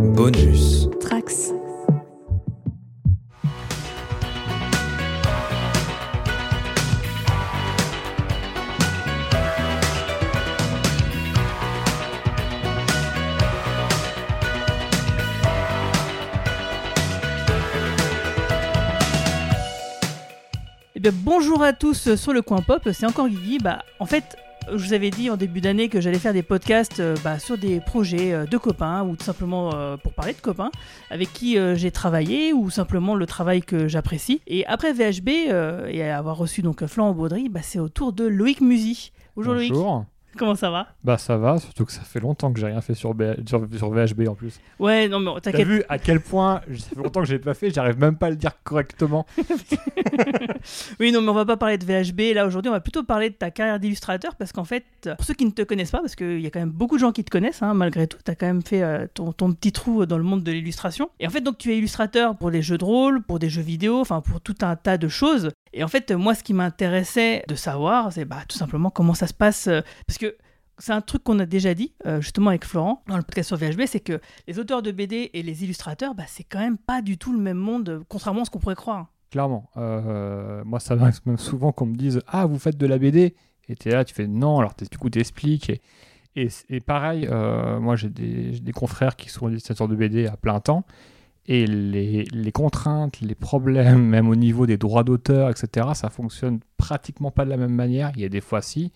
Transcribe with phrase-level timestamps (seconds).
[0.00, 0.88] Bonus.
[0.98, 1.52] Trax.
[20.94, 23.58] Eh bien, bonjour à tous sur le coin pop, c'est encore Guigui.
[23.58, 24.36] Bah, en fait,
[24.72, 27.58] je vous avais dit en début d'année que j'allais faire des podcasts euh, bah, sur
[27.58, 30.70] des projets euh, de copains ou tout simplement euh, pour parler de copains
[31.10, 34.40] avec qui j'ai travaillé ou simplement le travail que j'apprécie.
[34.46, 35.28] Et après VHB
[35.88, 39.12] et avoir reçu donc Florent Baudry, bah, c'est au tour de Loïc Musy.
[39.36, 40.04] Bonjour, Loïc, Bonjour.
[40.38, 40.88] Comment ça va?
[41.04, 43.66] Bah ça va, surtout que ça fait longtemps que j'ai rien fait sur, B- sur,
[43.76, 44.60] sur VHB en plus.
[44.78, 47.54] Ouais, non mais T'as vu à quel point ça fait longtemps que je l'ai pas
[47.54, 49.26] fait, j'arrive même pas à le dire correctement.
[50.98, 52.34] Oui, non, mais on va pas parler de VHB.
[52.34, 54.84] Là, aujourd'hui, on va plutôt parler de ta carrière d'illustrateur parce qu'en fait,
[55.16, 57.00] pour ceux qui ne te connaissent pas, parce qu'il y a quand même beaucoup de
[57.00, 59.52] gens qui te connaissent, hein, malgré tout, tu as quand même fait euh, ton, ton
[59.52, 61.10] petit trou dans le monde de l'illustration.
[61.20, 63.62] Et en fait, donc, tu es illustrateur pour les jeux de rôle, pour des jeux
[63.62, 65.50] vidéo, enfin, pour tout un tas de choses.
[65.72, 69.26] Et en fait, moi, ce qui m'intéressait de savoir, c'est bah, tout simplement comment ça
[69.26, 69.68] se passe.
[69.68, 70.36] euh, parce que
[70.78, 73.56] c'est un truc qu'on a déjà dit, euh, justement avec Florent, dans le podcast sur
[73.56, 77.02] VHB, c'est que les auteurs de BD et les illustrateurs, bah, c'est quand même pas
[77.02, 79.08] du tout le même monde, euh, contrairement à ce qu'on pourrait croire.
[79.30, 79.70] Clairement.
[79.76, 83.36] Moi ça m'arrive même souvent qu'on me dise Ah vous faites de la BD
[83.68, 85.70] Et t'es là, tu fais non, alors du coup t'expliques.
[86.34, 87.28] Et, et, pareil,
[87.80, 90.84] moi j'ai des confrères qui sont illustrateurs de BD à plein temps.
[91.46, 97.30] Et les, contraintes, les problèmes, même au niveau des droits d'auteur, etc., ça fonctionne pratiquement
[97.30, 98.12] pas de la même manière.
[98.14, 98.92] Il y a des fois si,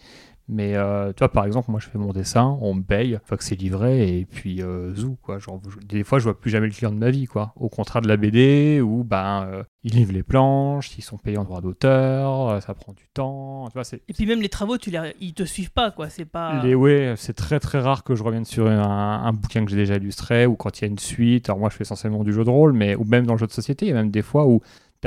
[0.48, 3.20] mais euh, tu vois, par exemple, moi je fais mon dessin, on me paye, une
[3.24, 5.38] fois que c'est livré, et puis euh, zou, quoi.
[5.38, 7.52] Genre, je- des fois, je vois plus jamais le client de ma vie, quoi.
[7.56, 11.38] Au contraire de la BD, où ben, euh, ils livrent les planches, ils sont payés
[11.38, 13.82] en droit d'auteur, euh, ça prend du temps, tu vois.
[14.08, 15.14] Et puis même les travaux, tu les...
[15.20, 16.08] ils te suivent pas, quoi.
[16.10, 16.62] C'est pas.
[16.62, 19.76] Les, ouais, c'est très très rare que je revienne sur un, un bouquin que j'ai
[19.76, 21.48] déjà illustré ou quand il y a une suite.
[21.48, 23.46] Alors moi je fais essentiellement du jeu de rôle, mais ou même dans le jeu
[23.46, 24.60] de société, il y a même des fois où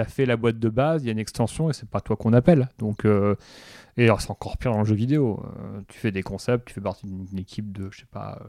[0.06, 2.34] fait la boîte de base, il y a une extension et c'est pas toi qu'on
[2.34, 2.70] appelle.
[2.80, 3.36] Donc euh,
[3.98, 5.44] et alors c'est encore pire dans le jeu vidéo.
[5.46, 8.48] Euh, tu fais des concepts, tu fais partie d'une équipe de je sais pas euh,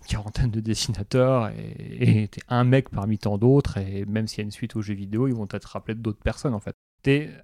[0.00, 4.42] une quarantaine de dessinateurs et tu un mec parmi tant d'autres et même s'il y
[4.42, 6.76] a une suite au jeu vidéo, ils vont être rappelés d'autres personnes en fait.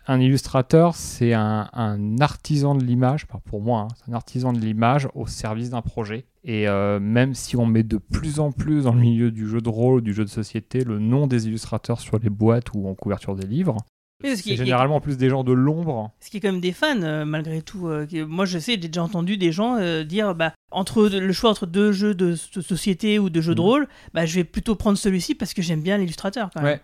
[0.06, 4.58] Un illustrateur, c'est un, un artisan de l'image, pour moi, hein, c'est un artisan de
[4.60, 6.26] l'image au service d'un projet.
[6.44, 9.60] Et euh, même si on met de plus en plus dans le milieu du jeu
[9.60, 12.94] de rôle, du jeu de société, le nom des illustrateurs sur les boîtes ou en
[12.94, 13.76] couverture des livres,
[14.24, 16.10] c'est généralement plus des gens de l'ombre.
[16.20, 17.86] Qu'il y a quand même des fans, euh, malgré tout.
[17.88, 21.32] euh, qui- Moi, je sais, j'ai déjà entendu des gens euh, dire bah, entre le
[21.32, 23.66] choix entre deux jeux de, so- société ou de jeux de Mhm.
[23.66, 26.50] rôle, bah, je vais plutôt prendre celui-ci parce que j'aime bien l'illustrateur.
[26.60, 26.80] Ouais.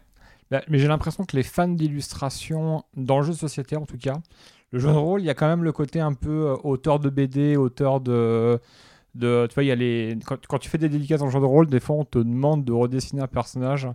[0.50, 3.98] Bah, mais j'ai l'impression que les fans d'illustration, dans le jeu de société en tout
[3.98, 4.20] cas,
[4.72, 6.98] le jeu de rôle, il y a quand même le côté un peu euh, auteur
[6.98, 8.60] de BD, auteur de.
[9.18, 12.04] tu vois, il quand tu fais des dédicaces en jeu de rôle, des fois on
[12.04, 13.88] te demande de redessiner un personnage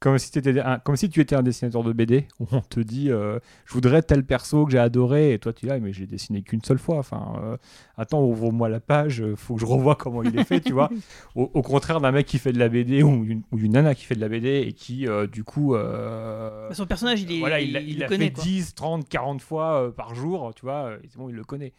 [0.00, 2.80] comme si, t'étais un- comme si tu étais un dessinateur de BD, où on te
[2.80, 5.92] dit euh, je voudrais tel perso que j'ai adoré, et toi tu dis ah, mais
[5.92, 6.96] j'ai dessiné qu'une seule fois.
[6.98, 7.56] Enfin, euh,
[7.98, 10.90] attends, ouvre-moi la page, euh, faut que je revoie comment il est fait, tu vois.
[11.36, 13.94] Au, au contraire d'un mec qui fait de la BD ou une, ou une nana
[13.94, 15.74] qui fait de la BD et qui, euh, du coup.
[15.74, 17.38] Bah, Son personnage, il est.
[17.40, 18.26] voilà, il, l'a- il connaît.
[18.26, 18.44] fait quoi.
[18.44, 21.72] 10, 30, 40 fois par jour, tu vois, c'est bon, il le connaît.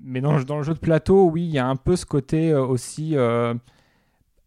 [0.00, 2.06] Mais dans, le- dans le jeu de plateau, oui, il y a un peu ce
[2.06, 3.14] côté aussi.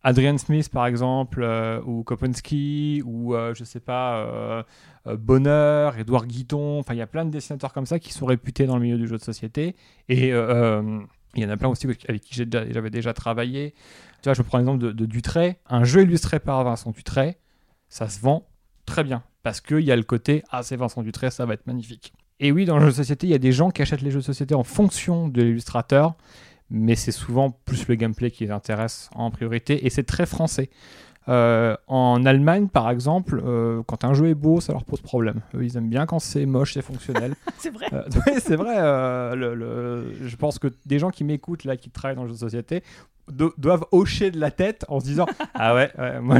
[0.03, 4.63] Adrian Smith, par exemple, euh, ou Kopensky, ou euh, je sais pas, euh,
[5.07, 8.25] euh, Bonheur, Edouard Guiton, enfin, il y a plein de dessinateurs comme ça qui sont
[8.25, 9.75] réputés dans le milieu du jeu de société.
[10.09, 13.73] Et il y en a plein aussi avec qui j'avais déjà travaillé.
[14.21, 15.57] Tu vois, je prends l'exemple de, de Dutray.
[15.69, 17.37] Un jeu illustré par Vincent Dutray,
[17.89, 18.47] ça se vend
[18.85, 19.23] très bien.
[19.43, 22.13] Parce qu'il y a le côté Ah, c'est Vincent Dutray, ça va être magnifique.
[22.39, 24.09] Et oui, dans le jeu de société, il y a des gens qui achètent les
[24.09, 26.15] jeux de société en fonction de l'illustrateur,
[26.71, 30.69] mais c'est souvent plus le gameplay qui les intéresse en priorité, et c'est très français.
[31.29, 35.41] Euh, en Allemagne, par exemple, euh, quand un jeu est beau, ça leur pose problème.
[35.53, 37.35] Eux, ils aiment bien quand c'est moche, c'est fonctionnel.
[37.59, 37.85] C'est vrai.
[37.93, 38.01] Euh,
[38.39, 39.35] c'est vrai.
[39.35, 42.33] le- le- je pense que des gens qui m'écoutent là, qui travaillent dans le jeu
[42.33, 42.81] de société,
[43.31, 46.39] do- doivent hocher de la tête en se disant Ah ouais, ouais, moi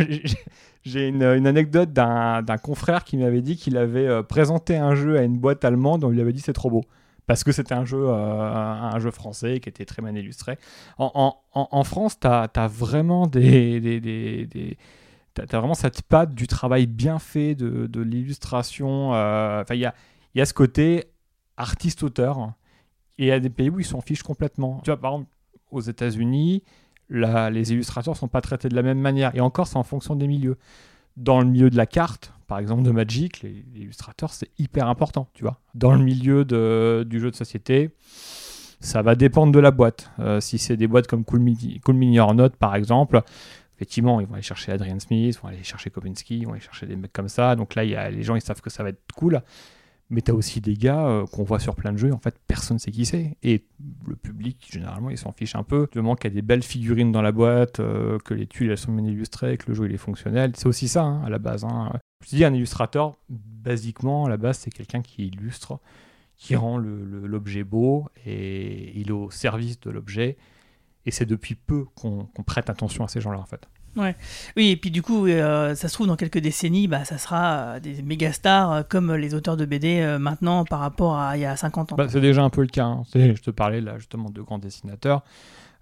[0.83, 5.21] j'ai- une, une anecdote d'un confrère qui m'avait dit qu'il avait présenté un jeu à
[5.21, 6.83] une boîte allemande, on lui avait dit c'est trop beau.
[7.31, 10.57] Parce que c'était un jeu, euh, un jeu français qui était très mal illustré.
[10.97, 13.31] En, France, tu as, vraiment
[15.73, 19.13] cette patte du travail bien fait, de, l'illustration.
[19.13, 19.95] euh, il y a,
[20.35, 21.05] y a ce côté
[21.55, 22.51] artiste-auteur.
[23.17, 24.81] Et il y a des pays où ils s'en fichent complètement.
[24.83, 25.29] Tu vois, par exemple,
[25.71, 26.63] aux États-Unis,
[27.09, 29.33] les illustrateurs sont pas traités de la même manière.
[29.37, 30.57] Et encore, c'est en fonction des milieux.
[31.15, 35.29] Dans le milieu de la carte, par exemple de Magic, les, illustrateurs, c'est hyper important,
[35.33, 35.61] tu vois.
[35.73, 37.91] Dans le milieu du jeu de société,
[38.81, 40.11] ça va dépendre de la boîte.
[40.19, 43.21] Euh, si c'est des boîtes comme Cool Mini, or Not, par exemple,
[43.77, 46.59] effectivement, ils vont aller chercher Adrian Smith, ils vont aller chercher Kobinski, ils vont aller
[46.59, 47.55] chercher des mecs comme ça.
[47.55, 49.41] Donc là, y a, les gens, ils savent que ça va être cool.
[50.11, 52.35] Mais tu as aussi des gars euh, qu'on voit sur plein de jeux, en fait,
[52.45, 53.37] personne ne sait qui c'est.
[53.43, 53.63] Et
[54.05, 55.87] le public, généralement, il s'en fiche un peu.
[55.89, 58.71] Du moment qu'il y a des belles figurines dans la boîte, euh, que les tuiles
[58.71, 60.51] elles sont bien illustrées, que le jeu il est fonctionnel.
[60.57, 61.63] C'est aussi ça, hein, à la base.
[61.63, 61.93] Hein.
[62.25, 65.79] Je te dis, un illustrateur, basiquement, à la base, c'est quelqu'un qui illustre,
[66.35, 70.37] qui rend l'objet beau, et il est au service de l'objet.
[71.05, 73.65] Et c'est depuis peu qu'on prête attention à ces gens-là, en fait.
[73.95, 74.15] Ouais.
[74.55, 77.57] Oui, et puis du coup, euh, ça se trouve dans quelques décennies, bah, ça sera
[77.57, 81.41] euh, des méga stars euh, comme les auteurs de BD maintenant par rapport à il
[81.41, 81.95] y a 50 ans.
[81.97, 82.85] Bah, c'est déjà un peu le cas.
[82.85, 83.03] Hein.
[83.13, 85.23] Je te parlais là justement de grands dessinateurs.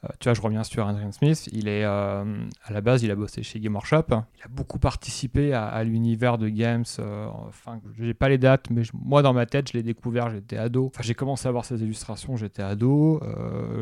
[0.03, 1.49] Euh, tu vois, je reviens sur Adrian Smith.
[1.51, 2.23] Il est, euh,
[2.63, 4.05] à la base, il a bossé chez Game Workshop.
[4.09, 6.85] Il a beaucoup participé à, l'univers de games.
[6.99, 10.29] Euh, enfin, j'ai pas les dates, mais moi, dans ma tête, je l'ai découvert.
[10.29, 10.91] J'étais ado.
[11.01, 12.37] J'ai commencé à voir ses illustrations.
[12.37, 13.21] J'étais ado.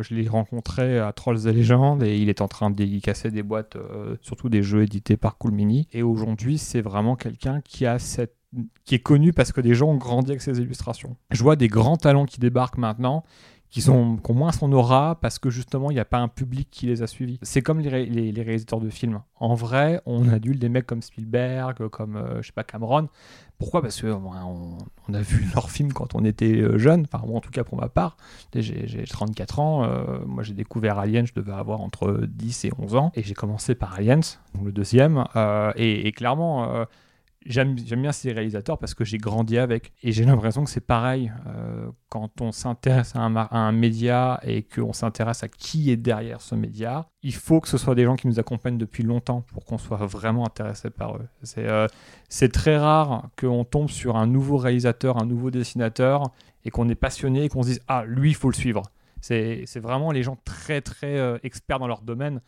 [0.02, 3.44] je l'ai rencontré à Trolls et Légendes et il est en train de dédicacer des
[3.44, 3.78] boîtes,
[4.22, 5.88] surtout des jeux édités par Cool Mini.
[5.92, 8.38] Et aujourd'hui, c'est vraiment quelqu'un qui a cette
[8.86, 11.18] qui est connu parce que des gens ont grandi avec ses illustrations.
[11.31, 13.24] Je vois des grands talents qui débarquent maintenant
[13.69, 16.69] qui, sont, ont moins son aura parce que justement il n'y a pas un public
[16.72, 17.38] qui les a suivis.
[17.42, 19.22] C'est comme les, les, réalisateurs de films.
[19.40, 23.10] En vrai, on adule des mecs comme Spielberg, comme euh, je sais pas Cameron.
[23.58, 23.81] Pourquoi?
[23.81, 27.42] Parce que on, a vu leurs films quand on était euh, jeune, enfin moi en
[27.42, 28.18] tout cas pour ma part.
[28.56, 32.96] J'ai 34 ans, euh, moi j'ai découvert Alien, je devais avoir entre 10 et 11
[32.96, 34.22] ans, et j'ai commencé par Aliens,
[34.64, 35.25] le deuxième,
[35.75, 36.86] et, et, clairement
[37.50, 39.94] j'aime bien ces réalisateurs parce que j'ai grandi avec.
[40.04, 44.94] Et j'ai l'impression que c'est pareil euh, quand on s'intéresse à, un, média et qu'on
[44.94, 47.08] s'intéresse à qui est derrière ce média.
[47.24, 50.06] Il faut que ce soit des gens qui nous accompagnent depuis longtemps pour qu'on soit
[50.06, 51.28] vraiment intéressé par eux.
[51.44, 51.88] C'est euh,
[52.52, 56.24] très rare qu'on tombe sur un nouveau réalisateur, un nouveau dessinateur
[56.66, 58.84] et qu'on est passionné et qu'on se dise Ah, lui, il faut le suivre.
[59.22, 62.42] C'est vraiment les gens très très euh, experts dans leur domaine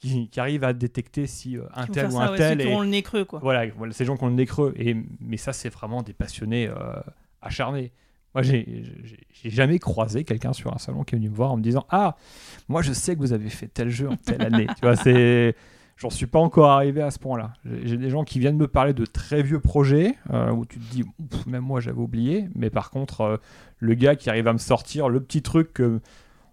[0.00, 2.60] qui, arrivent à détecter si euh, un tel ou un tel.
[2.60, 3.40] Ceux qui ont le nez creux, quoi.
[3.42, 4.72] Voilà, voilà ces gens qui ont le nez creux.
[4.76, 7.00] Et, mais ça, c'est vraiment des passionnés euh,
[7.42, 7.92] acharnés.
[8.34, 8.84] Moi, j'ai
[9.44, 12.16] jamais croisé quelqu'un sur un salon qui est venu me voir en me disant Ah,
[12.68, 14.66] moi, je sais que vous avez fait tel jeu en telle année.
[14.66, 15.54] tu vois, c'est.
[15.96, 17.52] J'en suis pas encore arrivé à ce point-là.
[17.84, 20.90] J'ai des gens qui viennent me parler de très vieux projets euh, où tu te
[20.90, 21.04] dis,
[21.46, 23.38] même moi j'avais oublié, mais par contre,
[23.80, 26.00] le gars qui arrive à me sortir le petit truc que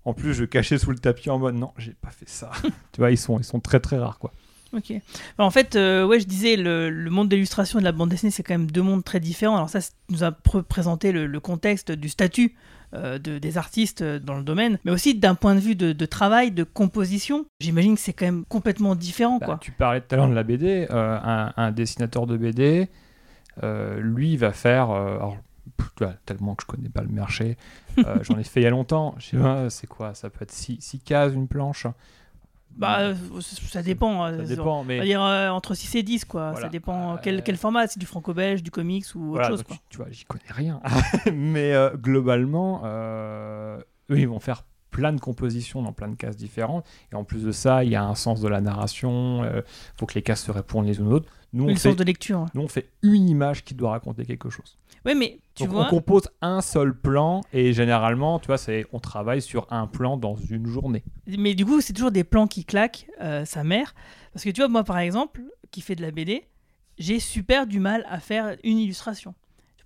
[0.07, 2.49] en plus, je cachais sous le tapis en mode non, j'ai pas fait ça.
[2.63, 4.31] tu vois, ils sont, ils sont très très rares quoi.
[4.73, 4.93] Ok.
[5.37, 8.43] en fait, euh, ouais, je disais, le, monde d'illustration et de la bande dessinée, c'est
[8.43, 9.57] quand même deux mondes très différents.
[9.57, 12.55] Alors ça, nous a présenté le, contexte du statut
[12.93, 16.05] euh, de, des artistes euh, dans le domaine, mais aussi d'un point de vue de,
[16.05, 17.45] travail, de composition.
[17.59, 19.39] J'imagine que c'est quand même complètement différent.
[19.39, 19.57] Bah, quoi.
[19.59, 20.87] Tu parlais tout à l'heure de la BD.
[20.89, 22.87] Un, un, dessinateur de BD,
[23.61, 24.89] lui, va faire...
[24.89, 25.37] alors,
[26.25, 27.57] tellement que je connais pas le marché.
[27.97, 29.15] Euh, j'en ai fait il y a longtemps.
[29.17, 31.87] Je sais pas, c'est quoi Ça peut être 6 cases, une planche
[32.75, 34.27] bah, euh, ça dépend.
[34.27, 35.01] Ça euh, dépend, mais...
[35.01, 36.53] Dire entre 6 et 10, quoi.
[36.61, 39.63] Ça dépend quel, quel format, c'est du franco-belge, du comics ou autre chose.
[39.63, 39.77] Quoi.
[39.89, 40.79] Tu, vois, j'y connais rien.
[41.33, 43.79] mais globalement, eux,
[44.09, 46.85] ils vont faire plein de compositions dans plein de cases différentes.
[47.11, 49.43] Et en plus de ça, il y a un sens de la narration.
[49.43, 49.63] Il
[49.95, 51.29] faut que les cases se répondent les unes aux autres.
[51.53, 52.45] Nous, on fait, de lecture.
[52.53, 54.77] Nous, on fait une image qui doit raconter quelque chose.
[55.05, 55.87] Oui, mais tu Donc, vois.
[55.87, 60.17] On compose un seul plan et généralement, tu vois, c'est on travaille sur un plan
[60.17, 61.03] dans une journée.
[61.25, 63.95] Mais du coup, c'est toujours des plans qui claquent euh, sa mère.
[64.33, 66.43] Parce que tu vois, moi, par exemple, qui fait de la BD,
[66.97, 69.33] j'ai super du mal à faire une illustration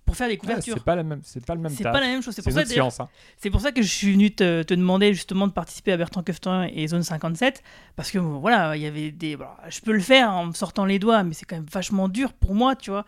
[0.04, 0.74] pour faire les couvertures.
[0.74, 1.72] c'est pas la même, c'est pas le même.
[1.72, 2.34] C'est pas la même chose.
[2.34, 3.08] C'est pour hein.
[3.36, 6.22] C'est pour ça que je suis venu te, te, demander justement de participer à Bertrand
[6.22, 7.62] Keftin et Zone 57
[7.96, 9.36] parce que voilà, il y avait des.
[9.68, 12.32] je peux le faire en me sortant les doigts, mais c'est quand même vachement dur
[12.32, 13.04] pour moi, tu vois.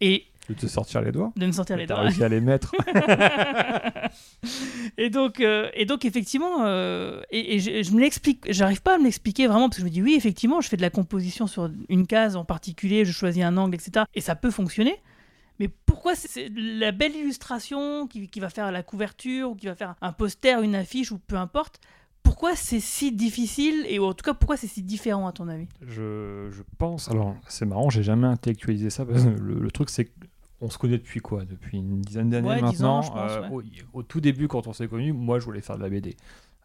[0.00, 2.00] Et de te sortir les doigts De me sortir les doigts.
[2.00, 2.74] réussi à les mettre.
[4.98, 8.98] et, donc, euh, et donc, effectivement, euh, et, je, je, me l'explique, j'arrive pas à
[8.98, 11.46] me l'expliquer vraiment parce que je me dis, oui, effectivement, je fais de la composition
[11.46, 14.04] sur une case en particulier, je choisis un angle, etc.
[14.14, 15.00] Et ça peut fonctionner.
[15.60, 19.74] Mais pourquoi c'est la belle illustration qui, qui, va faire la couverture ou qui va
[19.74, 21.80] faire un poster, une affiche ou peu importe
[22.22, 25.68] Pourquoi c'est si difficile et en tout cas pourquoi c'est si différent à ton avis?
[25.82, 27.08] Je, je, pense.
[27.10, 30.10] Alors c'est marrant, j'ai jamais intellectualisé ça parce que le, truc c'est
[30.58, 31.44] qu'on se connaît depuis quoi?
[31.44, 33.02] Depuis une dizaine d'années maintenant.
[33.16, 35.88] Euh, au, au, tout début, quand on s'est connus, moi je voulais faire de la
[35.88, 36.16] BD.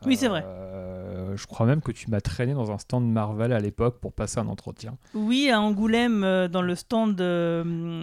[0.06, 0.46] Oui, c'est vrai.
[0.46, 4.14] Euh, je crois même que tu m'as traîné dans un stand Marvel à l'époque pour
[4.14, 4.98] passer un entretien.
[5.14, 8.02] Oui, à Angoulême, euh, dans le stand euh,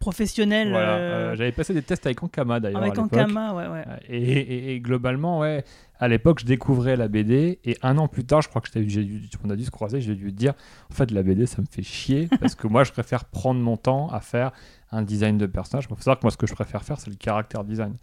[0.00, 0.70] professionnel.
[0.70, 2.82] Voilà, j'avais passé des tests avec Ankama d'ailleurs.
[2.82, 3.84] Avec Ankama, ouais, ouais.
[4.08, 5.64] Et, globalement, ouais,
[6.00, 9.04] à l'époque, je découvrais la BD et un an plus tard, je crois que j'ai
[9.04, 10.54] dû, on a dû se croiser, j'ai dû te dire,
[10.90, 13.76] en fait, la BD, ça me fait chier parce que moi, je préfère prendre mon
[13.76, 14.50] temps à faire
[14.90, 15.84] un design de personnage.
[15.84, 17.94] Il faut savoir que moi, ce que je préfère faire, c'est le caractère design.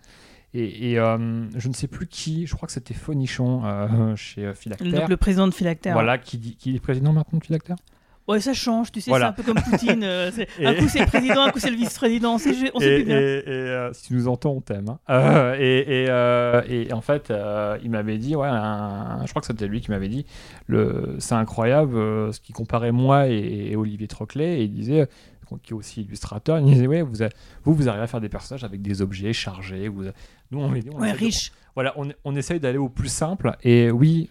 [0.54, 4.46] Et, et, euh, je ne sais plus qui, je crois que c'était Fonichon euh, chez
[4.46, 4.92] euh, Philactère.
[4.92, 5.94] Donc le président de Philactère.
[5.94, 7.76] Voilà, qui, dit, qui est président maintenant de Philactère?
[8.28, 9.28] Ouais, ça change, tu sais, Voilà.
[9.28, 10.04] c'est un peu comme Poutine.
[10.04, 10.30] euh,
[10.60, 13.04] Et- Un coup c'est le président, un coup c'est le vice-président, on sait, on plus
[13.06, 13.18] bien.
[13.18, 14.90] et- et, euh, si tu nous entends, on t'aime.
[14.90, 15.00] hein.
[15.10, 17.32] Euh, et, en fait,
[17.84, 20.26] il m'avait dit, ouais, un- je crois que c'était lui qui m'avait dit,
[21.20, 21.96] c'est incroyable
[22.34, 25.08] ce qui comparait moi et, Olivier Troclet, et il disait,
[25.64, 27.30] qui est aussi illustrateur, il disait, ouais, vous, a-
[27.64, 29.88] vous, vous arrivez à faire des personnages avec des objets chargés.
[29.88, 30.04] Vous,
[30.52, 31.52] nous, on, on Ouais, essaie de- riche.
[31.76, 33.56] voilà, on, on essaye d'aller au plus simple.
[33.64, 34.28] Et oui,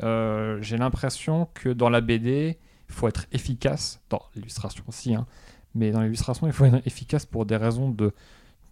[0.60, 5.26] j'ai l'impression que dans la BD, il faut être efficace, dans l'illustration aussi, hein,
[5.74, 8.12] mais dans l'illustration, il faut être efficace pour des raisons de,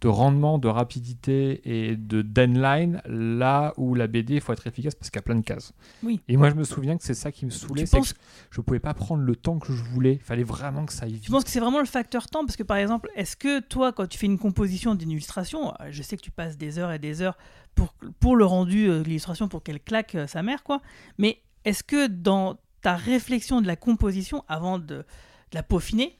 [0.01, 4.95] de rendement, de rapidité et de deadline, là où la BD, il faut être efficace
[4.95, 5.73] parce qu'il y a plein de cases.
[6.03, 6.19] Oui.
[6.27, 8.07] Et moi, je me souviens que c'est ça qui me saoulait, c'est que
[8.51, 10.13] je ne pouvais pas prendre le temps que je voulais.
[10.13, 11.23] Il fallait vraiment que ça aille vite.
[11.23, 12.45] tu penses que c'est vraiment le facteur temps?
[12.45, 15.87] Parce que par exemple, est-ce que toi, quand tu fais une composition d'une illustration, euh,
[15.91, 17.37] je sais que tu passes des heures et des heures
[17.73, 20.81] pour, pour le rendu euh, de l'illustration, pour qu'elle claque euh, sa mère, quoi.
[21.17, 25.05] Mais est-ce que dans ta réflexion de la composition, avant de, de
[25.53, 26.19] la peaufiner,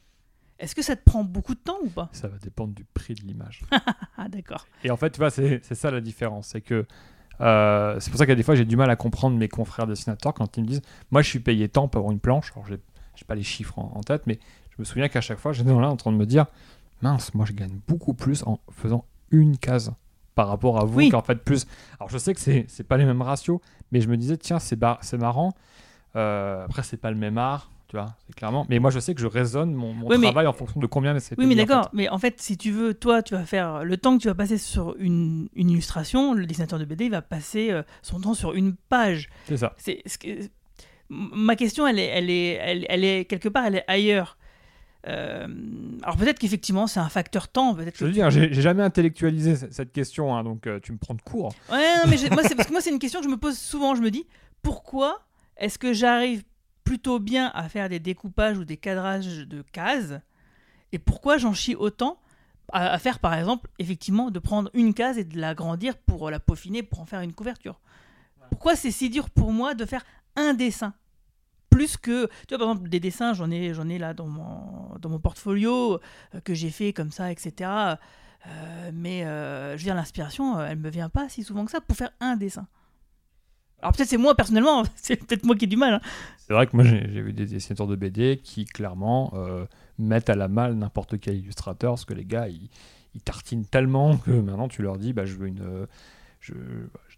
[0.58, 2.10] est-ce que ça te prend beaucoup de temps ou pas?
[2.12, 3.62] Ça va dépendre du prix de l'image.
[4.18, 4.66] Ah d'accord.
[4.84, 6.48] Et en fait, tu vois, c'est ça la différence.
[6.48, 6.86] C'est que
[7.42, 10.34] euh, c'est pour ça qu'à des fois, j'ai du mal à comprendre mes confrères dessinateurs
[10.34, 10.82] quand ils me disent
[11.12, 12.52] Moi, je suis payé tant pour avoir une planche.
[12.56, 14.40] Alors, j'ai pas les chiffres en, en tête, mais
[14.72, 16.46] je me souviens qu'à chaque fois, j'étais là en train de me dire
[17.04, 19.94] Mince, moi, je gagne beaucoup plus en faisant une case
[20.34, 21.10] par rapport à vous Oui.
[21.10, 21.68] qu'en fait plus.
[22.00, 23.60] Alors, je sais que c'est pas les mêmes ratios,
[23.92, 24.82] mais je me disais Tiens, c'est
[25.18, 25.54] marrant.
[26.16, 27.72] Euh, après, c'est pas le même art.
[27.88, 28.66] Tu vois, c'est clairement.
[28.68, 30.88] Mais moi, je sais que je raisonne mon, mon Oui, mais- travail en fonction de
[30.88, 31.74] combien c'est Oui, mais payé, en fait.
[31.74, 31.90] d'accord.
[31.94, 34.34] Mais en fait, si tu veux, toi, tu vas faire le temps que tu vas
[34.34, 38.34] passer sur une, une illustration, le dessinateur de BD il va passer euh, son temps
[38.34, 39.30] sur une page.
[39.48, 39.74] C'est ça.
[39.78, 40.50] C'est ce que-
[41.10, 44.38] ma question, elle est, elle est, elle, elle est quelque part, elle est ailleurs.
[45.08, 45.46] Euh,
[46.02, 47.76] alors peut-être qu'effectivement, c'est un facteur temps.
[47.76, 50.98] Peut-être Je que veux dire, j'ai jamais intellectualisé cette question, hein, donc euh, tu me
[50.98, 51.54] prends de court.
[51.72, 53.56] Ouais, non, mais moi, c'est parce que moi, c'est une question que je me pose
[53.58, 53.94] souvent.
[53.94, 54.26] Je me dis,
[54.64, 55.22] pourquoi
[55.58, 56.44] est-ce que j'arrive
[56.84, 60.14] plutôt bien à faire des découpages ou des cadrages de cases
[60.92, 62.20] Et pourquoi j'en chie autant
[62.72, 66.40] à, à faire, par exemple, effectivement, de prendre une case et de l'agrandir pour la
[66.40, 67.80] peaufiner, pour en faire une couverture?
[68.50, 70.94] Pourquoi c'est si dur pour moi de faire un dessin
[71.76, 74.98] plus que, tu vois, par exemple, des dessins, j'en ai, j'en ai là dans mon,
[74.98, 76.00] dans mon portfolio
[76.34, 77.70] euh, que j'ai fait comme ça, etc.
[78.48, 81.82] Euh, mais euh, je veux dire, l'inspiration, elle me vient pas si souvent que ça
[81.82, 82.66] pour faire un dessin.
[83.86, 85.94] Alors peut-être c'est moi personnellement, c'est peut-être moi qui ai du mal.
[85.96, 86.02] hein.
[86.48, 89.66] C'est vrai que moi j'ai vu des dessinateurs de BD qui clairement euh,
[90.00, 92.70] mettent à la malle n'importe quel illustrateur parce que les gars ils,
[93.16, 95.62] ils tartinent tellement que maintenant tu leur dis bah, je veux une.
[95.62, 95.86] euh,
[96.40, 96.54] je-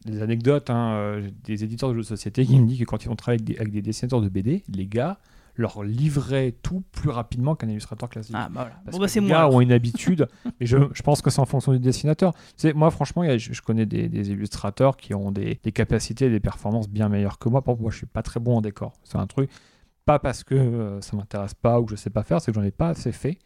[0.05, 3.03] des anecdotes, hein, euh, des éditeurs de jeux de société qui me disent que quand
[3.03, 5.17] ils vont travailler avec des, avec des dessinateurs de BD, les gars
[5.57, 8.35] leur livraient tout plus rapidement qu'un illustrateur classique.
[8.37, 8.75] Ah bah voilà.
[8.85, 9.37] Parce Bon que bah c'est les moi.
[9.37, 10.27] gars ont une habitude,
[10.59, 12.33] mais je, je pense que c'est en fonction du dessinateur.
[12.33, 15.71] Tu sais, moi, franchement, a- je, je connais des, des illustrateurs qui ont des, des
[15.71, 17.59] capacités et des performances bien meilleures que moi.
[17.61, 18.93] Exemple, moi, je suis pas très bon en décor.
[19.03, 19.49] C'est un truc,
[20.05, 22.55] pas parce que euh, ça m'intéresse pas ou que je sais pas faire, c'est que
[22.59, 23.37] j'en ai pas assez fait.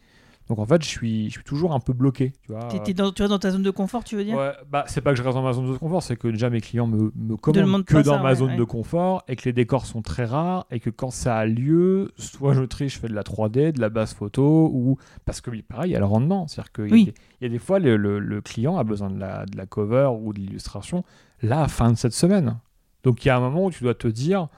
[0.48, 2.32] Donc en fait, je suis, je suis toujours un peu bloqué.
[2.42, 2.66] Tu vois.
[2.68, 4.36] T'es- t'es dans, tu restes dans ta zone de confort, tu veux dire?
[4.36, 6.50] Ouais, bah, c'est pas que je reste dans ma zone de confort, c'est que déjà
[6.50, 8.56] mes clients me, me commandent demandent que pas dans ça, ma ouais, zone ouais.
[8.56, 12.10] de confort et que les décors sont très rares et que quand ça a lieu,
[12.16, 15.50] soit je triche, je fais de la 3D, de la basse photo ou parce que
[15.50, 17.04] oui, pareil, il y a le rendement, c'est-à-dire qu'il y, a Oui.
[17.06, 19.56] des- il y a des fois le, le- le client a besoin de la, de
[19.56, 21.04] la cover ou de l'illustration
[21.42, 22.58] là à la fin de cette semaine.
[23.04, 24.48] Donc il y a un moment où tu dois te dire,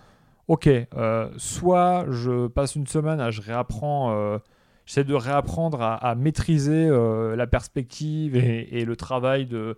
[0.48, 4.12] ok, euh, soit je passe une semaine à je réapprends.
[4.12, 4.38] euh,
[4.86, 9.76] J'essaie de réapprendre à, maîtriser euh, la perspective et, le travail de,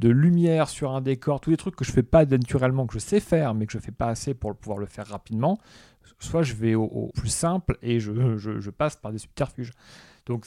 [0.00, 3.20] lumière sur un décor, tous les trucs que je fais pas naturellement, que je sais
[3.20, 5.58] faire, mais que je fais pas assez pour pouvoir le faire rapidement.
[6.20, 9.72] Soit je vais au, plus simple et je, passe par des subterfuges.
[10.26, 10.46] Donc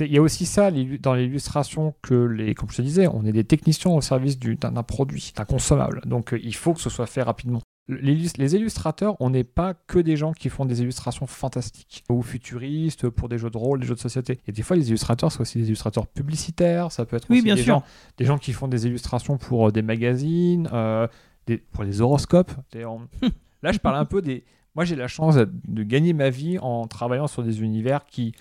[0.00, 0.70] il y a aussi ça
[1.00, 4.56] dans l'illustration que les, comme je te disais, on est des techniciens au service du-
[4.56, 6.00] d'un d'un produit, d'un consommable.
[6.06, 7.61] Donc euh, il faut que ce soit fait rapidement.
[7.88, 12.04] Les, illus- les illustrateurs, on n'est pas que des gens qui font des illustrations fantastiques
[12.08, 14.40] ou futuristes pour des jeux de rôle, des jeux de société.
[14.46, 17.44] Et des fois, les illustrateurs, c'est aussi des illustrateurs publicitaires, ça peut être Oui, aussi
[17.44, 17.74] bien des sûr.
[17.76, 17.84] gens
[18.18, 21.08] des gens qui font des illustrations pour euh, des magazines, euh,
[21.46, 22.52] des- pour les horoscopes.
[22.76, 23.00] On-
[23.62, 24.44] Là, je parle un peu des.
[24.74, 28.32] Moi, j'ai la chance de- gagner ma vie en travaillant sur des univers qui.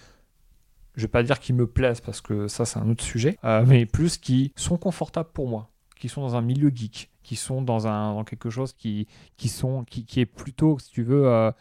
[0.95, 3.63] Je vais pas dire qui me plaisent parce que ça, c'est un autre sujet, euh,
[3.65, 5.71] mais plus qui sont confortables pour moi,
[6.01, 9.50] qui sont dans un milieu geek, qui sont dans, un, dans quelque chose qui, qui,
[9.50, 11.51] sont, qui, qui est plutôt, si tu veux, euh,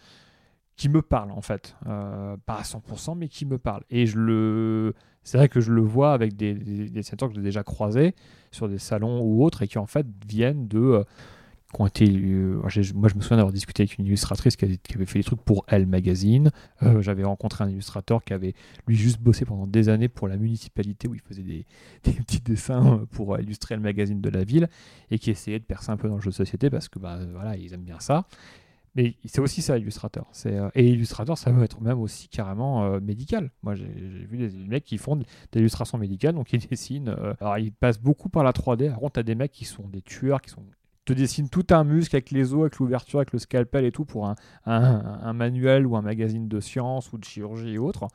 [0.77, 1.77] qui me parle en fait.
[1.87, 3.85] Euh, pas à 100%, mais qui me parle.
[3.91, 4.95] Et je le.
[5.23, 8.15] C'est vrai que je le vois avec des, des, des que j'ai déjà croisés
[8.51, 10.79] sur des salons ou autres et qui en fait viennent de.
[10.79, 11.05] euh,
[11.73, 12.05] qui ont été.
[12.11, 12.61] euh,
[12.95, 15.25] moi, je me souviens d'avoir discuté avec une illustratrice qui avait, qui avait fait des
[15.25, 16.51] trucs pour Elle Magazine.
[16.83, 18.55] Euh, J'avais rencontré un illustrateur qui avait,
[18.87, 21.67] lui, juste bossé pendant des années pour la municipalité où il faisait des,
[22.05, 24.69] des petits dessins euh, pour euh, illustrer le magazine de la ville
[25.11, 27.19] et qui essayait de percer un peu dans le jeu de société parce que, bah,
[27.33, 28.27] voilà, ils aiment bien ça.
[28.97, 30.27] Mais c'est aussi ça, illustrateur.
[30.33, 33.53] C'est, euh, et illustrateur, ça peut être même aussi carrément euh, médical.
[33.63, 37.09] Moi, j'ai vu des, des mecs qui font de, de l'illustration médicale, donc ils dessinent.
[37.11, 38.89] euh, alors, ils passent beaucoup par la 3D.
[38.91, 40.65] Par contre, t'as des mecs qui sont des tueurs, qui sont
[41.13, 44.05] te dessinent tout un muscle avec les os, avec l'ouverture, avec le scalpel et tout
[44.05, 44.35] pour un,
[44.67, 48.09] un- un manuel ou un magazine de science ou de chirurgie et autres.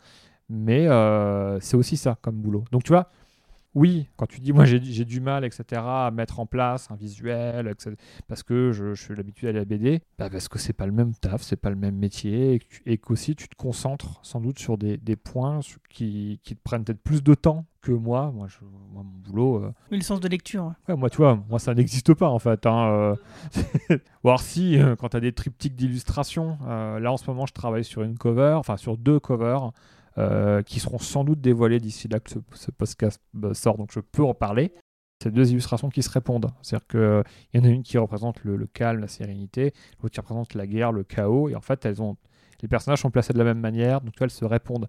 [0.50, 2.64] Mais euh, c'est aussi ça comme boulot.
[2.72, 3.10] Donc, tu vois,
[3.76, 7.68] oui, quand tu dis moi j'ai du mal, etc., à mettre en place un visuel,
[7.68, 7.96] etc.,
[8.28, 10.92] parce que je, je suis l'habitude à la BD, bah parce que c'est pas le
[10.94, 14.40] même taf, c'est pas le même métier, et que tu- qu'aussi tu te concentres sans
[14.42, 18.32] doute sur des, des points qui, qui te prennent peut-être plus de temps que moi.
[18.34, 20.66] Moi, je- moi, mon boulot, euh, Oui, le sens de lecture.
[20.66, 20.94] ouais.
[20.94, 22.66] Ouais, moi, tu vois, moi, ça n'existe pas en fait.
[22.66, 23.16] Hein, euh.
[24.24, 27.46] Ou alors, si, euh, quand tu as des triptyques d'illustration, euh, là en ce moment,
[27.46, 29.72] je travaille sur une cover, enfin sur deux covers
[30.18, 33.92] euh, qui seront sans doute dévoilées d'ici là que ce, ce podcast euh, sort, donc
[33.92, 34.74] je peux en parler.
[35.22, 36.52] C'est deux illustrations qui se répondent.
[36.62, 40.20] C'est-à-dire qu'il y en a une qui représente le, le calme, la sérénité, l'autre qui
[40.20, 42.18] représente la guerre, le chaos, et en fait, elles ont.
[42.62, 44.88] Les personnages sont placés de la même manière, donc elles se répondent.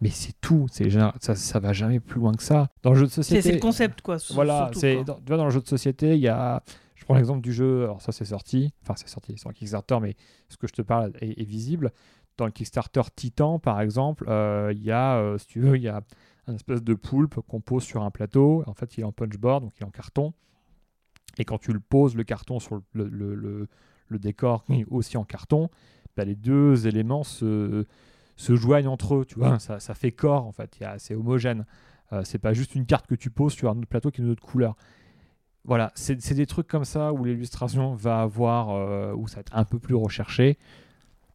[0.00, 2.68] Mais c'est tout, c'est ça, ça va jamais plus loin que ça.
[2.82, 3.42] Dans le jeu de société.
[3.42, 4.16] c'est le concept, quoi.
[4.30, 6.62] Voilà, c'est dans, tu vois, dans le jeu de société, il y a.
[6.96, 10.16] Je prends l'exemple du jeu, alors ça c'est sorti, enfin c'est sorti sur Kickstarter, mais
[10.48, 11.92] ce que je te parle est, est visible.
[12.36, 15.82] Dans le Kickstarter Titan, par exemple, euh, il y a, euh, si tu veux, il
[15.82, 16.02] y a
[16.46, 18.64] un espèce de poulpe qu'on pose sur un plateau.
[18.66, 20.32] En fait, il est en punchboard, donc il est en carton.
[21.38, 23.68] Et quand tu le poses, le carton sur le, le- le-
[24.08, 25.68] le décor qui est aussi en carton,
[26.16, 27.86] bah, les deux éléments se,
[28.36, 31.64] se joignent entre eux, tu vois, ça, ça fait corps en fait, c'est homogène.
[32.12, 34.24] Euh, c'est pas juste une carte que tu poses sur un autre plateau qui est
[34.24, 34.76] d'une autre couleur.
[35.64, 39.40] Voilà, c'est c'est des trucs comme ça où l'illustration va avoir, euh, où ça va
[39.40, 40.58] être un peu plus recherché.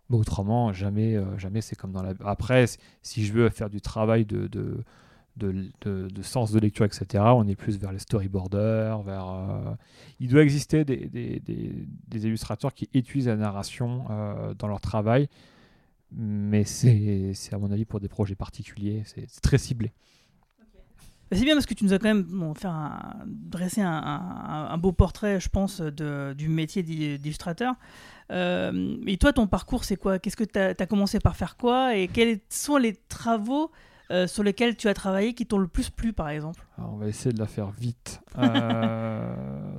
[0.10, 2.14] Autrement, jamais, euh, jamais c'est comme dans la.
[2.26, 2.66] Après,
[3.04, 4.84] si- je veux faire du travail de, de,
[5.38, 9.28] de, sens de lecture, etc., on est plus vers les storyboarders, vers.
[9.30, 9.76] euh,
[10.20, 15.30] Il doit exister des, des, des- illustrateurs qui utilisent la narration euh, dans leur travail,
[16.12, 19.92] mais c'est à mon avis pour des projets particuliers, c'est très ciblé.
[21.30, 24.92] Bah, C'est bien parce que tu nous as quand même bon, un, dressé un, beau
[24.92, 27.76] portrait, je pense, du métier d'il- d'illustrateur.
[28.32, 30.20] Euh, et toi, ton parcours, c'est quoi?
[30.20, 31.96] Qu'est-ce que tu as, commencé par faire quoi?
[31.96, 33.72] Et quels sont les travaux
[34.12, 36.66] euh, sur lesquels tu as travaillé qui t'ont le plus plu, par exemple?
[36.78, 38.22] On va essayer de la faire vite.
[38.38, 39.34] Euh,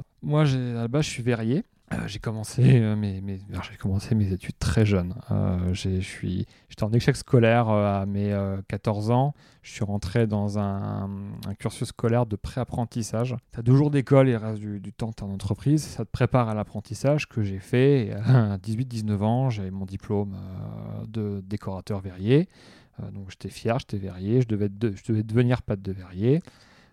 [0.23, 1.65] moi, à la base, je suis verrier.
[1.93, 3.21] Euh, j'ai commencé, euh, mes,
[3.69, 5.15] j'ai commencé mes études très jeune.
[5.33, 9.35] Euh, J'étais en échec scolaire à mes euh, 14 ans.
[9.63, 11.11] Je suis rentré dans un,
[11.49, 13.35] un cursus scolaire de pré-apprentissage.
[13.53, 15.83] Tu as deux jours d'école et le reste du, du temps, tu en entreprise.
[15.83, 18.07] Ça te prépare à l'apprentissage que j'ai fait.
[18.07, 20.37] Et à 18-19 ans, j'avais mon diplôme
[21.09, 22.49] de décorateur verrier.
[23.13, 24.43] Donc j'étais fier, j'étais verrier.
[24.43, 26.41] Je devais, de- je devais devenir pâte de verrier.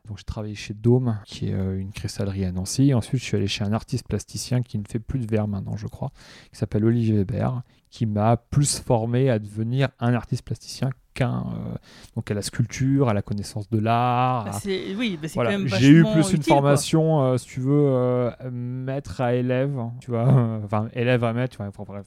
[0.08, 2.94] Donc j'ai travaillé chez Dôme, qui est euh, une cristallerie à Nancy.
[2.94, 5.76] Ensuite, je suis allé chez un artiste plasticien qui ne fait plus de verre maintenant,
[5.76, 6.12] je crois,
[6.52, 11.46] qui s'appelle Olivier Weber, qui m'a plus formé à devenir un artiste plasticien qu'un.
[11.54, 11.76] euh,
[12.16, 14.46] donc à la sculpture, à la connaissance de l'art.
[14.46, 15.44] Bah, à- Oui, bah, c'est Ah.
[15.44, 19.20] voilà, quand même j'ai eu plus une utile, formation, euh, si tu veux, euh, maître
[19.22, 20.26] à élève, tu vois,
[20.64, 22.06] enfin élève à maître, tu vois, enfin, bref,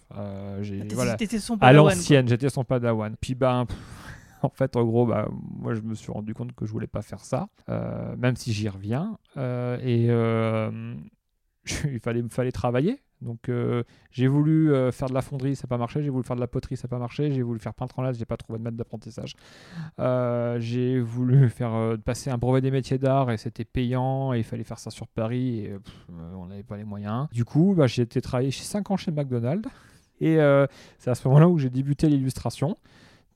[0.63, 1.17] j'ai T'étais- voilà,
[1.61, 3.15] à l'ancienne, j'étais son padawan.
[3.21, 3.77] Puis ben, pff,
[4.43, 7.03] en fait, en gros, bah, moi, je me suis rendu compte que je voulais pas
[7.03, 9.19] faire ça, euh, même si j'y reviens.
[9.37, 10.95] euh, et euh,
[11.85, 13.01] il fallait, fallait travailler.
[13.21, 13.51] Donc,
[14.11, 16.03] j'ai voulu faire de la fonderie, ça n'a pas marché.
[16.03, 17.31] J'ai voulu faire de la poterie, ça n'a pas marché.
[17.33, 19.35] J'ai voulu faire peintre en lasse, j'ai pas trouvé de maître d'apprentissage.
[19.99, 24.65] J'ai voulu faire passer un brevet des métiers d'art et c'était payant et il fallait
[24.65, 25.77] faire ça sur Paris et
[26.35, 27.29] on n'avait pas les moyens.
[27.31, 29.69] Du coup, bah, j'ai été travailler chez 5 ans chez McDonald's
[30.23, 30.37] et
[30.99, 32.79] c'est à ce moment-là où j'ai débuté l'illustration.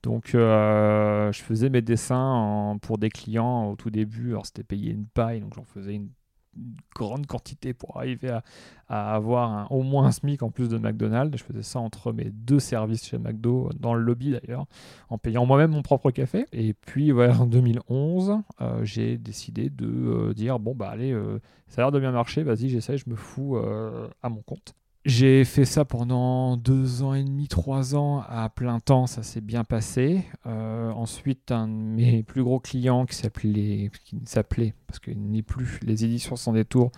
[0.05, 4.31] Donc, euh, je faisais mes dessins pour des clients au tout début.
[4.31, 6.09] Alors, c'était payé une paille, donc j'en faisais une,
[6.95, 8.29] grande quantité pour arriver
[8.87, 11.37] à, avoir au moins un SMIC en plus de McDonald's.
[11.37, 14.65] Je faisais ça entre mes deux services chez McDo, dans le lobby d'ailleurs,
[15.09, 16.45] en payant moi-même mon propre café.
[16.53, 21.13] Et puis, ouais, en 2011, euh, j'ai décidé de euh, dire bon, bah allez,
[21.67, 24.75] ça a l'air de bien marcher, vas-y, j'essaie, je me fous à mon compte.
[25.05, 29.39] J'ai fait ça pendant deux ans et demi, trois ans à plein temps, ça s'est
[29.39, 30.25] bien passé.
[30.47, 35.43] Euh, ensuite, un de mes plus gros clients qui s'appelait, qui s'appelait, parce qu'il n'est
[35.43, 36.91] plus, les éditions sans détour,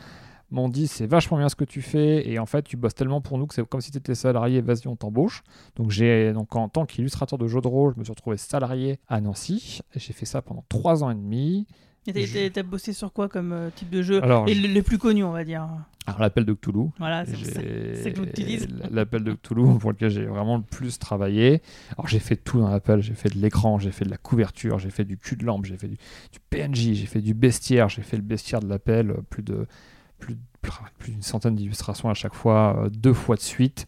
[0.52, 3.20] m'ont dit c'est vachement bien ce que tu fais et en fait tu bosses tellement
[3.20, 5.44] pour nous que c'est comme si tu étais salarié, vas-y on t'embauche.
[5.76, 9.02] Donc j'ai donc en tant qu'illustrateur de jeux de rôle, je me suis retrouvé salarié
[9.10, 9.82] à Nancy.
[9.94, 11.68] J'ai fait ça pendant trois ans et demi.
[12.16, 14.98] Et t'as- bossé sur quoi comme euh, type de jeu Alors, Et je- les plus
[14.98, 15.68] connus, on va dire.
[16.06, 16.90] Alors, l'appel de Cthulhu.
[17.00, 18.68] Voilà, c'est que l'utilise.
[18.92, 21.62] L'appel de Cthulhu pour lequel j'ai vraiment le plus travaillé.
[21.98, 24.80] Alors j'ai fait tout dans l'appel, j'ai fait de l'écran, j'ai fait de la couverture,
[24.80, 27.90] j'ai fait du cul de lampe, j'ai fait du, du PNJ, j'ai fait du bestiaire,
[27.90, 29.66] j'ai fait le bestiaire de l'appel, euh, plus de
[30.20, 30.38] plus,
[30.98, 33.88] plus, d'une centaine d'illustrations à chaque fois, euh, deux fois de suite.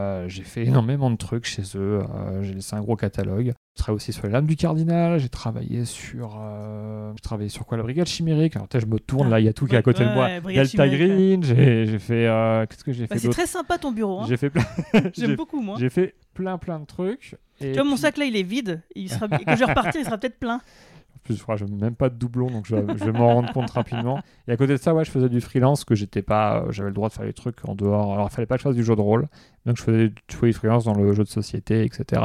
[0.00, 2.00] Euh, j'ai fait énormément de trucs chez eux,
[2.42, 3.52] j'ai laissé un gros catalogue.
[3.80, 6.36] Je travaille aussi sur les lames du cardinal, j'ai travaillé sur...
[6.38, 8.54] euh, j'ai travaillé sur quoi La brigade chimérique.
[8.56, 10.04] Alors je me tourne, Ah, là il y a tout qui est à ouais, côté
[10.04, 10.26] de moi.
[10.26, 11.08] ouais, Delta Chimérique, ouais.
[11.08, 12.26] Green, j'ai fait...
[12.26, 14.20] euh, Qu'est-ce que j'ai Bah, fait c'est très sympa ton bureau.
[14.20, 14.26] hein.
[14.28, 14.64] J'ai fait plein...
[14.92, 15.76] J'aime j'ai- beaucoup, moi.
[15.80, 17.36] j'ai fait plein plein de trucs.
[17.62, 18.82] Et Tu vois, mon sac là, il est vide.
[18.94, 19.28] Il sera...
[19.28, 20.60] quand je vais repartir, il sera peut-être plein.
[21.16, 23.34] En plus, je crois que je même pas de doublon, donc je, je vais m'en
[23.34, 24.20] rendre compte rapidement.
[24.48, 26.88] Et à côté de ça, ouais, je faisais du freelance, que j'étais pas, euh, j'avais
[26.88, 28.14] le droit de faire des trucs en dehors.
[28.14, 29.28] Alors, il fallait pas que je fasse du jeu de rôle,
[29.66, 32.22] donc je faisais, je faisais du freelance dans le jeu de société, etc.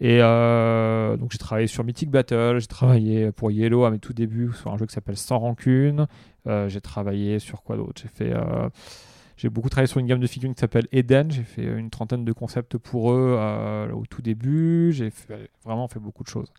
[0.00, 4.12] Et euh, donc j'ai travaillé sur Mythic Battle, j'ai travaillé pour Yellow à mes tout
[4.12, 6.06] débuts sur un jeu qui s'appelle Sans Rancune.
[6.46, 8.02] Euh, j'ai travaillé sur quoi d'autre?
[8.20, 8.68] Euh,
[9.36, 11.30] j'ai beaucoup travaillé sur une gamme de figurines qui s'appelle Eden.
[11.30, 13.38] J'ai fait une trentaine de concepts pour eux
[13.92, 14.92] au tout début.
[14.92, 16.52] J'ai fait- vraiment fait beaucoup de choses.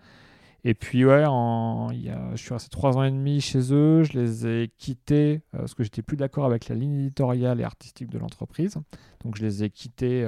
[0.67, 4.03] Et puis ouais, en- je suis resté trois ans et demi chez eux.
[4.03, 8.09] Je les ai quittés parce que j'étais plus d'accord avec la ligne éditoriale et artistique
[8.09, 8.77] de l'entreprise.
[9.23, 10.21] Donc je les ai quittés.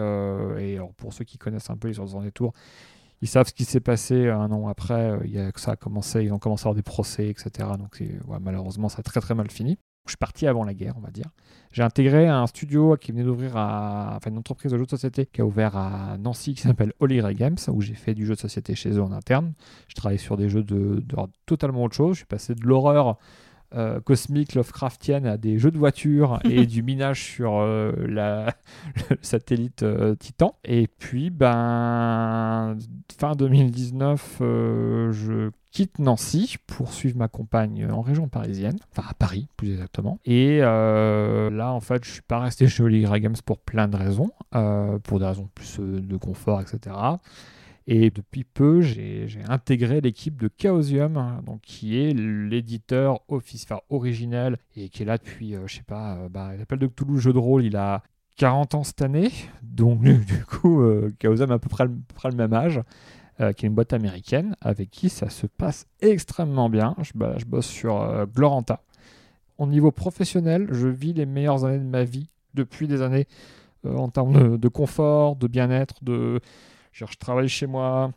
[0.60, 2.54] et pour ceux qui connaissent un peu les sur des tours,
[3.22, 5.12] ils savent ce qui s'est passé un an après.
[5.12, 7.70] euh, il y a, ça a commencé, ils ont commencé à avoir des procès, etc.
[7.78, 8.02] Donc
[8.42, 9.78] malheureusement, ça a très très mal fini.
[10.06, 11.30] Je suis parti avant la guerre, on va dire.
[11.74, 14.14] J'ai intégré un studio qui venait d'ouvrir à.
[14.16, 17.18] Enfin, une entreprise de jeux de société qui a ouvert à Nancy qui s'appelle Holy
[17.18, 19.54] Grail Games, où j'ai fait du jeu de société chez eux en interne.
[19.90, 22.14] Je travaillais sur des jeux de, de totalement autre chose.
[22.14, 23.18] Je suis passé de l'horreur
[23.76, 28.56] euh, cosmique, Lovecraftienne à des jeux de voiture et du minage sur euh, la,
[29.10, 30.56] le satellite euh, Titan.
[30.64, 32.78] Et puis, ben,
[33.18, 39.14] fin 2019, euh, je quitte Nancy pour suivre ma compagne en région parisienne, enfin à
[39.14, 40.20] Paris plus exactement.
[40.26, 43.88] Et euh, là, en fait, je suis pas resté chez Holy Grail Games pour plein
[43.88, 46.96] de raisons, euh, pour des raisons plus de confort, etc.
[47.90, 53.80] Et depuis peu, j'ai intégré l'équipe de Chaosium, hein, donc qui est l'éditeur office, enfin,
[53.90, 57.18] originel et qui est là depuis, euh, je sais pas, euh, bah, l'appel de Cthulhu
[57.18, 58.04] jeu de rôle, il a
[58.36, 59.32] 40 ans cette année,
[59.64, 62.82] donc du coup, euh, Chaosium a à peu près, le- même âge,
[63.40, 66.94] euh, qui est une boîte américaine avec qui ça se passe extrêmement bien.
[67.02, 68.84] Je, bosse sur euh, Gloranta.
[69.60, 73.28] Au niveau professionnel, je vis les meilleures années de ma vie depuis des années
[73.86, 76.42] en termes de confort, de bien-être, de
[76.98, 78.12] Genre, je travaille chez moi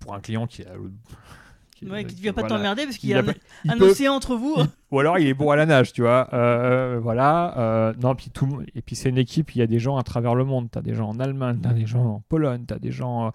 [0.00, 0.66] pour un client qui a.
[1.76, 2.56] qui- Ouais, qui ne vient pas voilà.
[2.56, 3.34] t'emmerder parce qu'il Il y a un,
[3.64, 4.56] il un peut- océan entre vous.
[4.90, 6.28] Ou alors il est bon à la nage, tu vois.
[6.34, 7.56] Euh, voilà.
[7.58, 10.02] euh, non, puis tout, et puis c'est une équipe, il y a des gens à
[10.02, 10.68] travers le monde.
[10.70, 12.92] Tu as des gens en Allemagne, tu as des gens en Pologne, tu as des
[12.92, 13.30] gens euh,